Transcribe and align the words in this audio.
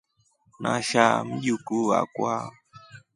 Nashaa 0.61 1.23
Mjukuu 1.27 1.87
akwa. 2.01 2.35